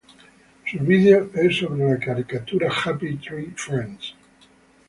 Su 0.65 0.79
vídeo 0.79 1.29
es 1.35 1.57
sobre 1.59 1.87
la 1.87 1.99
caricatura 1.99 2.71
Happy 2.75 3.17
Tree 3.17 3.53
Friends. 3.55 4.15